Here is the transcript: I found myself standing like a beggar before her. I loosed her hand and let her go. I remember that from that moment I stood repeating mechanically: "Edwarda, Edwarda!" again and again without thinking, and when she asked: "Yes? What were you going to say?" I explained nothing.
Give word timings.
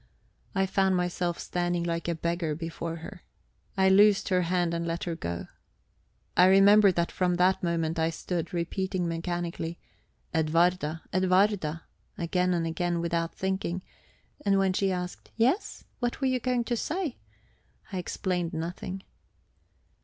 I 0.55 0.65
found 0.65 0.95
myself 0.95 1.37
standing 1.37 1.83
like 1.83 2.07
a 2.07 2.15
beggar 2.15 2.55
before 2.55 2.95
her. 2.95 3.21
I 3.77 3.89
loosed 3.89 4.29
her 4.29 4.41
hand 4.41 4.73
and 4.73 4.87
let 4.87 5.03
her 5.03 5.15
go. 5.15 5.45
I 6.35 6.45
remember 6.47 6.91
that 6.91 7.11
from 7.11 7.35
that 7.35 7.61
moment 7.61 7.99
I 7.99 8.09
stood 8.09 8.51
repeating 8.51 9.07
mechanically: 9.07 9.77
"Edwarda, 10.33 11.03
Edwarda!" 11.13 11.83
again 12.17 12.51
and 12.55 12.65
again 12.65 12.99
without 12.99 13.35
thinking, 13.35 13.83
and 14.43 14.57
when 14.57 14.73
she 14.73 14.91
asked: 14.91 15.29
"Yes? 15.37 15.83
What 15.99 16.19
were 16.19 16.25
you 16.25 16.39
going 16.39 16.63
to 16.63 16.75
say?" 16.75 17.19
I 17.93 17.99
explained 17.99 18.53
nothing. 18.53 19.03